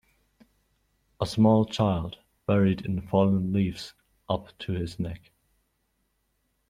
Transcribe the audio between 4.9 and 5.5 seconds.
neck.